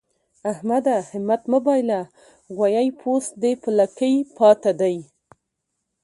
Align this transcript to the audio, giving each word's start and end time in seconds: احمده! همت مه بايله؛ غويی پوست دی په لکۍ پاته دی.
احمده! 0.51 0.95
همت 1.11 1.41
مه 1.51 1.59
بايله؛ 1.65 2.01
غويی 2.57 2.89
پوست 2.99 3.31
دی 3.41 3.51
په 3.61 3.69
لکۍ 3.77 4.15
پاته 4.37 4.71
دی. 4.79 4.95